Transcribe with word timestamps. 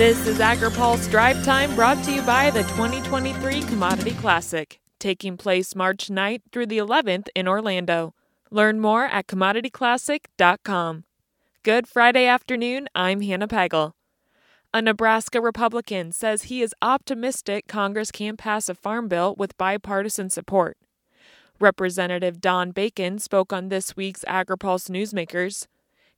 This 0.00 0.26
is 0.26 0.38
AgriPulse 0.38 1.10
Drive 1.10 1.44
Time 1.44 1.74
brought 1.74 2.02
to 2.04 2.10
you 2.10 2.22
by 2.22 2.48
the 2.48 2.62
2023 2.62 3.60
Commodity 3.60 4.12
Classic, 4.12 4.80
taking 4.98 5.36
place 5.36 5.74
March 5.74 6.08
9th 6.08 6.40
through 6.50 6.68
the 6.68 6.78
11th 6.78 7.28
in 7.36 7.46
Orlando. 7.46 8.14
Learn 8.50 8.80
more 8.80 9.04
at 9.04 9.26
commodityclassic.com. 9.26 11.04
Good 11.62 11.86
Friday 11.86 12.24
afternoon. 12.24 12.88
I'm 12.94 13.20
Hannah 13.20 13.46
Pagel. 13.46 13.92
A 14.72 14.80
Nebraska 14.80 15.38
Republican 15.38 16.12
says 16.12 16.44
he 16.44 16.62
is 16.62 16.74
optimistic 16.80 17.68
Congress 17.68 18.10
can 18.10 18.38
pass 18.38 18.70
a 18.70 18.74
farm 18.74 19.06
bill 19.06 19.34
with 19.36 19.58
bipartisan 19.58 20.30
support. 20.30 20.78
Representative 21.60 22.40
Don 22.40 22.70
Bacon 22.70 23.18
spoke 23.18 23.52
on 23.52 23.68
this 23.68 23.98
week's 23.98 24.24
AgriPulse 24.24 24.88
Newsmakers. 24.88 25.66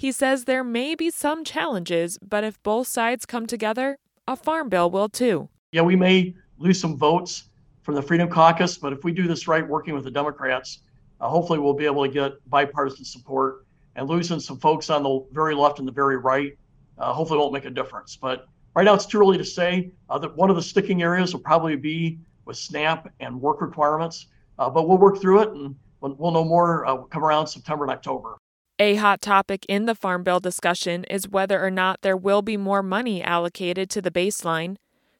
He 0.00 0.12
says 0.12 0.46
there 0.46 0.64
may 0.64 0.94
be 0.94 1.10
some 1.10 1.44
challenges, 1.44 2.18
but 2.26 2.42
if 2.42 2.62
both 2.62 2.86
sides 2.86 3.26
come 3.26 3.46
together, 3.46 3.98
a 4.26 4.34
farm 4.34 4.70
bill 4.70 4.90
will 4.90 5.10
too. 5.10 5.50
Yeah, 5.72 5.82
we 5.82 5.94
may 5.94 6.34
lose 6.56 6.80
some 6.80 6.96
votes 6.96 7.50
from 7.82 7.96
the 7.96 8.00
Freedom 8.00 8.26
Caucus, 8.26 8.78
but 8.78 8.94
if 8.94 9.04
we 9.04 9.12
do 9.12 9.28
this 9.28 9.46
right, 9.46 9.68
working 9.68 9.92
with 9.92 10.04
the 10.04 10.10
Democrats, 10.10 10.78
uh, 11.20 11.28
hopefully 11.28 11.58
we'll 11.58 11.74
be 11.74 11.84
able 11.84 12.02
to 12.02 12.10
get 12.10 12.32
bipartisan 12.48 13.04
support 13.04 13.66
and 13.94 14.08
losing 14.08 14.40
some 14.40 14.56
folks 14.58 14.88
on 14.88 15.02
the 15.02 15.22
very 15.32 15.54
left 15.54 15.80
and 15.80 15.86
the 15.86 15.92
very 15.92 16.16
right 16.16 16.56
uh, 16.96 17.12
hopefully 17.12 17.38
won't 17.38 17.52
make 17.52 17.66
a 17.66 17.70
difference. 17.70 18.16
But 18.16 18.46
right 18.74 18.84
now 18.84 18.94
it's 18.94 19.04
too 19.04 19.20
early 19.20 19.36
to 19.36 19.44
say. 19.44 19.90
Uh, 20.08 20.16
that 20.16 20.34
one 20.34 20.48
of 20.48 20.56
the 20.56 20.62
sticking 20.62 21.02
areas 21.02 21.34
will 21.34 21.42
probably 21.42 21.76
be 21.76 22.18
with 22.46 22.56
SNAP 22.56 23.12
and 23.20 23.38
work 23.38 23.60
requirements, 23.60 24.28
uh, 24.58 24.70
but 24.70 24.88
we'll 24.88 24.96
work 24.96 25.20
through 25.20 25.42
it 25.42 25.48
and 25.50 25.76
we'll, 26.00 26.14
we'll 26.14 26.30
know 26.30 26.44
more 26.46 26.86
uh, 26.86 26.96
come 27.02 27.22
around 27.22 27.48
September 27.48 27.84
and 27.84 27.92
October. 27.92 28.38
A 28.82 28.94
hot 28.94 29.20
topic 29.20 29.66
in 29.68 29.84
the 29.84 29.94
Farm 29.94 30.22
Bill 30.22 30.40
discussion 30.40 31.04
is 31.04 31.28
whether 31.28 31.62
or 31.62 31.70
not 31.70 32.00
there 32.00 32.16
will 32.16 32.40
be 32.40 32.56
more 32.56 32.82
money 32.82 33.22
allocated 33.22 33.90
to 33.90 34.00
the 34.00 34.10
baseline. 34.10 34.76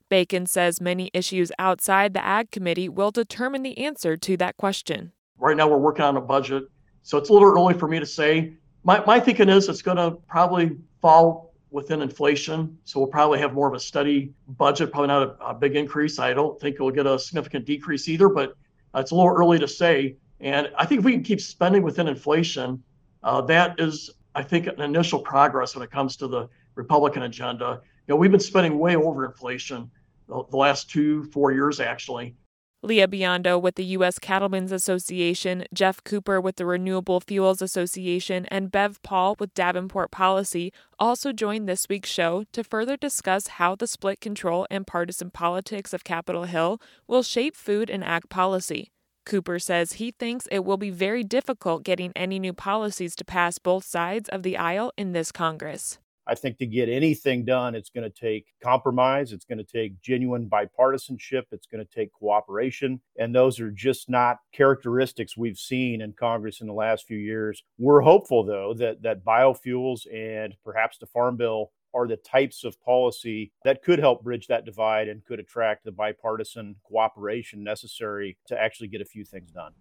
Bacon 0.08 0.46
says 0.46 0.80
many 0.80 1.10
issues 1.12 1.52
outside 1.58 2.14
the 2.14 2.24
Ag 2.24 2.50
Committee 2.50 2.88
will 2.88 3.10
determine 3.10 3.62
the 3.62 3.76
answer 3.76 4.16
to 4.16 4.38
that 4.38 4.56
question. 4.56 5.12
Right 5.36 5.58
now, 5.58 5.68
we're 5.68 5.76
working 5.76 6.06
on 6.06 6.16
a 6.16 6.22
budget, 6.22 6.64
so 7.02 7.18
it's 7.18 7.28
a 7.28 7.34
little 7.34 7.50
early 7.50 7.74
for 7.74 7.86
me 7.86 7.98
to 7.98 8.06
say. 8.06 8.54
My, 8.82 9.04
my 9.04 9.20
thinking 9.20 9.50
is 9.50 9.68
it's 9.68 9.82
going 9.82 9.98
to 9.98 10.12
probably 10.26 10.78
fall 11.02 11.52
within 11.70 12.00
inflation. 12.00 12.78
So 12.84 12.98
we'll 12.98 13.10
probably 13.10 13.40
have 13.40 13.52
more 13.52 13.68
of 13.68 13.74
a 13.74 13.80
steady 13.80 14.32
budget, 14.48 14.90
probably 14.90 15.08
not 15.08 15.36
a, 15.38 15.48
a 15.48 15.54
big 15.54 15.76
increase. 15.76 16.18
I 16.18 16.32
don't 16.32 16.58
think 16.58 16.78
we'll 16.78 16.92
get 16.92 17.06
a 17.06 17.18
significant 17.18 17.66
decrease 17.66 18.08
either, 18.08 18.30
but 18.30 18.54
uh, 18.94 19.00
it's 19.00 19.10
a 19.10 19.14
little 19.14 19.30
early 19.30 19.58
to 19.58 19.68
say. 19.68 20.16
And 20.40 20.70
I 20.78 20.86
think 20.86 21.00
if 21.00 21.04
we 21.04 21.12
can 21.12 21.22
keep 21.22 21.42
spending 21.42 21.82
within 21.82 22.08
inflation, 22.08 22.82
uh, 23.22 23.40
that 23.42 23.78
is, 23.78 24.10
I 24.34 24.42
think, 24.42 24.66
an 24.66 24.80
initial 24.80 25.20
progress 25.20 25.74
when 25.74 25.82
it 25.82 25.90
comes 25.90 26.16
to 26.16 26.28
the 26.28 26.48
Republican 26.74 27.22
agenda. 27.22 27.80
You 28.06 28.14
know, 28.14 28.16
we've 28.16 28.30
been 28.30 28.40
spending 28.40 28.78
way 28.78 28.96
over 28.96 29.24
inflation 29.24 29.90
the, 30.28 30.44
the 30.50 30.56
last 30.56 30.90
two, 30.90 31.24
four 31.24 31.52
years 31.52 31.80
actually. 31.80 32.34
Lia 32.82 33.06
Biondo 33.06 33.60
with 33.60 33.74
the 33.74 33.84
U.S. 33.84 34.18
Cattlemen's 34.18 34.72
Association, 34.72 35.66
Geoff 35.74 36.02
Cooper 36.02 36.40
with 36.40 36.56
the 36.56 36.64
Renewable 36.64 37.20
Fuels 37.20 37.60
Association, 37.60 38.46
and 38.46 38.72
Bev 38.72 39.02
Paul 39.02 39.36
with 39.38 39.52
Davenport 39.52 40.10
Policy 40.10 40.72
also 40.98 41.30
joined 41.30 41.68
this 41.68 41.90
week's 41.90 42.08
show 42.08 42.44
to 42.52 42.64
further 42.64 42.96
discuss 42.96 43.48
how 43.48 43.74
the 43.74 43.86
split 43.86 44.18
control 44.22 44.66
and 44.70 44.86
partisan 44.86 45.30
politics 45.30 45.92
of 45.92 46.04
Capitol 46.04 46.44
Hill 46.44 46.80
will 47.06 47.22
shape 47.22 47.54
food 47.54 47.90
and 47.90 48.02
ag 48.02 48.30
policy. 48.30 48.90
Cooper 49.26 49.58
says 49.58 49.94
he 49.94 50.10
thinks 50.10 50.48
it 50.50 50.64
will 50.64 50.76
be 50.76 50.90
very 50.90 51.24
difficult 51.24 51.84
getting 51.84 52.12
any 52.16 52.38
new 52.38 52.52
policies 52.52 53.14
to 53.16 53.24
pass 53.24 53.58
both 53.58 53.84
sides 53.84 54.28
of 54.28 54.42
the 54.42 54.56
aisle 54.56 54.92
in 54.96 55.12
this 55.12 55.32
Congress. 55.32 55.98
I 56.26 56.34
think 56.36 56.58
to 56.58 56.66
get 56.66 56.88
anything 56.88 57.44
done, 57.44 57.74
it's 57.74 57.90
going 57.90 58.08
to 58.08 58.20
take 58.20 58.46
compromise. 58.62 59.32
It's 59.32 59.44
going 59.44 59.58
to 59.58 59.64
take 59.64 60.00
genuine 60.00 60.48
bipartisanship. 60.48 61.44
It's 61.50 61.66
going 61.66 61.84
to 61.84 61.92
take 61.92 62.12
cooperation. 62.12 63.00
And 63.18 63.34
those 63.34 63.58
are 63.58 63.72
just 63.72 64.08
not 64.08 64.36
characteristics 64.52 65.36
we've 65.36 65.58
seen 65.58 66.00
in 66.00 66.12
Congress 66.12 66.60
in 66.60 66.68
the 66.68 66.72
last 66.72 67.06
few 67.06 67.18
years. 67.18 67.64
We're 67.78 68.02
hopeful, 68.02 68.44
though, 68.44 68.74
that, 68.74 69.02
that 69.02 69.24
biofuels 69.24 70.02
and 70.12 70.54
perhaps 70.64 70.98
the 70.98 71.06
Farm 71.06 71.36
Bill 71.36 71.72
are 71.94 72.06
the 72.06 72.16
types 72.16 72.64
of 72.64 72.80
policy 72.80 73.52
that 73.64 73.82
could 73.82 73.98
help 73.98 74.22
bridge 74.22 74.46
that 74.46 74.64
divide 74.64 75.08
and 75.08 75.24
could 75.24 75.40
attract 75.40 75.84
the 75.84 75.92
bipartisan 75.92 76.76
cooperation 76.84 77.62
necessary 77.64 78.36
to 78.46 78.60
actually 78.60 78.88
get 78.88 79.00
a 79.00 79.04
few 79.04 79.24
things 79.24 79.50
done. 79.50 79.72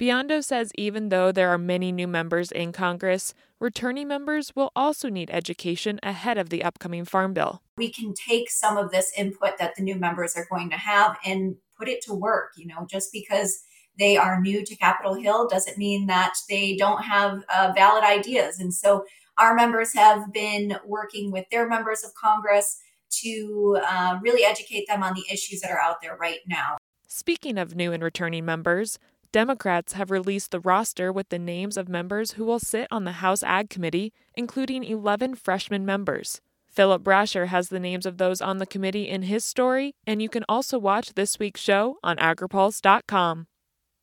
Biondo 0.00 0.42
says 0.42 0.72
even 0.76 1.10
though 1.10 1.30
there 1.30 1.50
are 1.50 1.58
many 1.58 1.92
new 1.92 2.08
members 2.08 2.50
in 2.50 2.72
Congress, 2.72 3.34
returning 3.60 4.08
members 4.08 4.56
will 4.56 4.72
also 4.74 5.10
need 5.10 5.28
education 5.30 6.00
ahead 6.02 6.38
of 6.38 6.48
the 6.48 6.64
upcoming 6.64 7.04
Farm 7.04 7.34
Bill. 7.34 7.60
We 7.76 7.92
can 7.92 8.14
take 8.14 8.50
some 8.50 8.78
of 8.78 8.90
this 8.90 9.12
input 9.14 9.58
that 9.58 9.74
the 9.76 9.82
new 9.82 9.96
members 9.96 10.36
are 10.36 10.46
going 10.50 10.70
to 10.70 10.78
have 10.78 11.18
and 11.22 11.56
put 11.78 11.86
it 11.86 12.02
to 12.04 12.14
work. 12.14 12.52
You 12.56 12.68
know, 12.68 12.86
just 12.90 13.12
because 13.12 13.62
they 13.98 14.16
are 14.16 14.40
new 14.40 14.64
to 14.64 14.76
Capitol 14.76 15.14
Hill 15.14 15.48
doesn't 15.48 15.76
mean 15.76 16.06
that 16.06 16.32
they 16.48 16.76
don't 16.76 17.02
have 17.02 17.44
uh, 17.54 17.72
valid 17.74 18.02
ideas. 18.02 18.58
And 18.58 18.72
so 18.72 19.04
our 19.40 19.54
members 19.54 19.94
have 19.94 20.32
been 20.32 20.76
working 20.86 21.32
with 21.32 21.46
their 21.50 21.68
members 21.68 22.04
of 22.04 22.14
Congress 22.14 22.78
to 23.22 23.78
uh, 23.88 24.18
really 24.22 24.44
educate 24.44 24.86
them 24.86 25.02
on 25.02 25.14
the 25.14 25.24
issues 25.32 25.60
that 25.60 25.70
are 25.70 25.80
out 25.80 25.96
there 26.00 26.16
right 26.16 26.40
now. 26.46 26.76
Speaking 27.08 27.58
of 27.58 27.74
new 27.74 27.92
and 27.92 28.02
returning 28.02 28.44
members, 28.44 28.98
Democrats 29.32 29.94
have 29.94 30.10
released 30.10 30.50
the 30.50 30.60
roster 30.60 31.12
with 31.12 31.28
the 31.28 31.38
names 31.38 31.76
of 31.76 31.88
members 31.88 32.32
who 32.32 32.44
will 32.44 32.58
sit 32.58 32.86
on 32.90 33.04
the 33.04 33.12
House 33.12 33.42
Ag 33.42 33.70
Committee, 33.70 34.12
including 34.34 34.84
11 34.84 35.36
freshman 35.36 35.86
members. 35.86 36.40
Philip 36.68 37.02
Brasher 37.02 37.48
has 37.48 37.68
the 37.68 37.80
names 37.80 38.06
of 38.06 38.18
those 38.18 38.40
on 38.40 38.58
the 38.58 38.66
committee 38.66 39.08
in 39.08 39.22
his 39.22 39.44
story, 39.44 39.94
and 40.06 40.22
you 40.22 40.28
can 40.28 40.44
also 40.48 40.78
watch 40.78 41.14
this 41.14 41.38
week's 41.38 41.60
show 41.60 41.98
on 42.02 42.16
agripulse.com. 42.16 43.46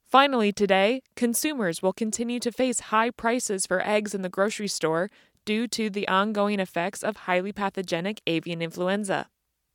Finally, 0.09 0.53
today, 0.53 1.01
consumers 1.18 1.81
will 1.81 1.91
continue 1.91 2.40
to 2.40 2.50
face 2.50 2.79
high 2.79 3.09
prices 3.09 3.66
for 3.66 3.85
eggs 3.85 4.16
in 4.16 4.22
the 4.22 4.29
grocery 4.29 4.68
store 4.68 5.09
due 5.44 5.68
to 5.68 5.90
the 5.90 6.07
ongoing 6.07 6.62
effects 6.62 7.03
of 7.03 7.18
highly 7.18 7.51
pathogenic 7.51 8.22
avian 8.25 8.62
influenza. 8.62 9.28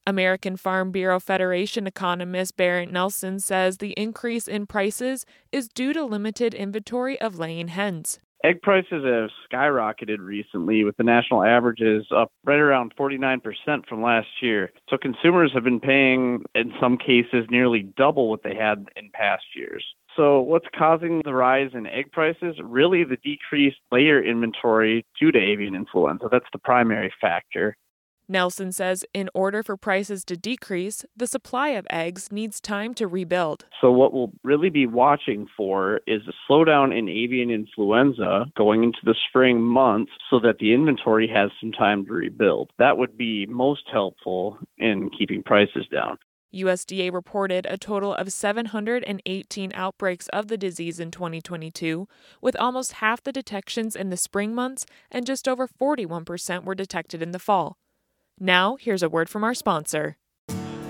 American 0.06 0.56
Farm 0.56 0.91
Bureau 0.91 1.20
Federation 1.20 1.87
economist 1.87 2.56
Bernt 2.56 2.91
Nelson 2.91 3.41
says 3.41 3.76
the 3.76 3.93
increase 3.93 4.48
in 4.48 4.66
prices 4.66 5.26
is 5.53 5.69
due 5.69 5.93
to 5.93 6.03
limited 6.03 6.54
inventory 6.54 7.20
of 7.20 7.38
laying 7.38 7.69
hens. 7.69 8.19
Egg 8.43 8.60
prices 8.62 9.04
have 9.04 9.31
skyrocketed 9.49 10.19
recently, 10.19 10.82
with 10.82 10.97
the 10.97 11.04
national 11.04 11.44
averages 11.44 12.06
up 12.10 12.32
right 12.44 12.59
around 12.59 12.93
49% 12.97 13.41
from 13.88 14.03
last 14.03 14.26
year. 14.41 14.72
So 14.91 14.97
consumers 14.97 15.53
have 15.54 15.62
been 15.62 15.78
paying, 15.78 16.43
in 16.54 16.72
some 16.81 16.99
cases, 16.99 17.47
nearly 17.50 17.82
double 17.97 18.28
what 18.28 18.43
they 18.43 18.56
had 18.56 18.88
in 18.97 19.10
past 19.12 19.44
years. 19.54 19.84
So, 20.17 20.41
what's 20.41 20.67
causing 20.77 21.23
the 21.25 21.34
rise 21.34 21.71
in 21.75 21.87
egg 21.87 22.12
prices? 22.12 22.56
Really, 22.62 23.05
the 23.05 23.17
decreased 23.17 23.78
layer 23.91 24.23
inventory 24.23 25.06
due 25.19 25.33
to 25.33 25.39
avian 25.39 25.75
influenza. 25.75 26.28
That's 26.31 26.47
the 26.53 26.59
primary 26.59 27.12
factor. 27.21 27.77
Nelson 28.28 28.73
says 28.73 29.05
in 29.12 29.28
order 29.34 29.62
for 29.62 29.77
prices 29.77 30.25
to 30.25 30.37
decrease, 30.37 31.05
the 31.17 31.27
supply 31.27 31.71
of 31.71 31.87
eggs 31.91 32.31
needs 32.31 32.61
time 32.61 32.95
to 32.95 33.06
rebuild. 33.06 33.67
So, 33.81 33.91
what 33.91 34.12
we'll 34.12 34.33
really 34.43 34.71
be 34.71 34.87
watching 34.87 35.47
for 35.56 36.00
is 36.06 36.23
a 36.29 36.33
slowdown 36.50 36.97
in 36.97 37.09
avian 37.09 37.50
influenza 37.50 38.47
going 38.56 38.84
into 38.84 39.00
the 39.05 39.15
spring 39.29 39.61
months 39.61 40.12
so 40.31 40.39
that 40.41 40.59
the 40.59 40.73
inventory 40.73 41.29
has 41.29 41.50
some 41.61 41.73
time 41.73 42.06
to 42.06 42.12
rebuild. 42.12 42.71
That 42.79 42.99
would 42.99 43.17
be 43.17 43.47
most 43.47 43.84
helpful 43.93 44.59
in 44.79 45.11
keeping 45.11 45.43
prices 45.43 45.87
down. 45.93 46.19
USDA 46.54 47.12
reported 47.12 47.66
a 47.68 47.78
total 47.78 48.14
of 48.14 48.32
718 48.32 49.72
outbreaks 49.74 50.28
of 50.28 50.48
the 50.48 50.58
disease 50.58 51.00
in 51.00 51.10
2022, 51.10 52.06
with 52.40 52.56
almost 52.56 52.94
half 52.94 53.22
the 53.22 53.32
detections 53.32 53.96
in 53.96 54.10
the 54.10 54.16
spring 54.16 54.54
months 54.54 54.84
and 55.10 55.26
just 55.26 55.48
over 55.48 55.66
41% 55.66 56.64
were 56.64 56.74
detected 56.74 57.22
in 57.22 57.32
the 57.32 57.38
fall. 57.38 57.76
Now, 58.38 58.76
here's 58.76 59.02
a 59.02 59.08
word 59.08 59.28
from 59.28 59.44
our 59.44 59.54
sponsor. 59.54 60.16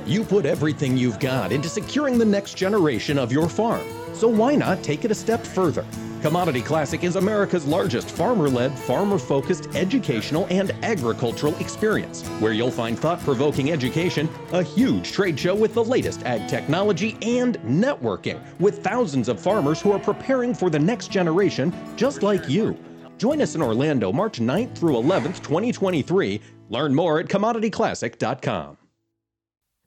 You 0.05 0.25
put 0.25 0.47
everything 0.47 0.97
you've 0.97 1.20
got 1.20 1.53
into 1.53 1.69
securing 1.69 2.19
the 2.19 2.25
next 2.25 2.55
generation 2.56 3.19
of 3.19 3.31
your 3.31 3.49
farm. 3.49 3.87
So 4.15 4.26
why 4.26 4.56
not 4.56 4.82
take 4.82 5.05
it 5.05 5.11
a 5.12 5.15
step 5.15 5.44
further? 5.44 5.87
Commodity 6.23 6.63
Classic 6.63 7.03
is 7.03 7.17
America's 7.17 7.67
largest 7.67 8.11
farmer 8.11 8.49
led, 8.49 8.79
farmer 8.79 9.19
focused 9.19 9.69
educational 9.75 10.47
and 10.51 10.71
agricultural 10.85 11.55
experience, 11.57 12.23
where 12.39 12.53
you'll 12.53 12.71
find 12.71 12.99
thought 12.99 13.21
provoking 13.21 13.73
education, 13.73 14.29
a 14.53 14.63
huge 14.63 15.13
trade 15.13 15.39
show 15.39 15.55
with 15.55 15.75
the 15.75 15.85
latest 15.85 16.23
ag 16.25 16.49
technology, 16.49 17.19
and 17.23 17.59
networking 17.61 18.41
with 18.61 18.85
thousands 18.85 19.29
of 19.29 19.41
farmers 19.41 19.81
who 19.81 19.91
are 19.91 19.99
preparing 19.99 20.55
for 20.55 20.71
the 20.71 20.79
next 20.79 21.09
generation 21.11 21.75
just 21.97 22.23
like 22.23 22.49
you. 22.49 22.79
Join 23.19 23.43
us 23.43 23.55
in 23.55 23.63
Orlando 23.63 24.13
March 24.13 24.39
9th 24.39 24.79
through 24.79 24.95
11th, 24.95 25.43
2023 25.43 26.41
Learn 26.73 26.95
more 26.95 27.21
at 27.21 27.27
commodityclassic.com. 27.27 28.79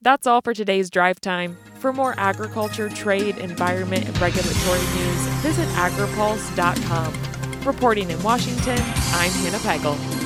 That's 0.06 0.28
all 0.28 0.40
for 0.40 0.54
today's 0.54 0.92
drive 0.92 1.20
time. 1.20 1.58
For 1.80 1.92
more 1.92 2.14
agriculture, 2.16 2.90
trade, 2.90 3.40
environment, 3.40 4.06
and 4.06 4.16
regulatory 4.22 4.80
news, 4.80 5.22
visit 5.42 5.68
agripulse.com. 5.70 7.12
Reporting 7.66 8.12
in 8.12 8.22
Washington, 8.22 8.78
I'm 8.78 9.32
Hannah 9.32 9.58
Pagel. 9.58 10.25